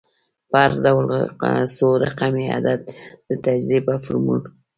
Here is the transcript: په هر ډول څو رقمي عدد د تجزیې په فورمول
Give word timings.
په 0.49 0.55
هر 0.63 0.71
ډول 0.85 1.05
څو 1.75 1.87
رقمي 2.03 2.45
عدد 2.55 2.79
د 3.27 3.29
تجزیې 3.45 3.79
په 3.87 3.93
فورمول 4.03 4.41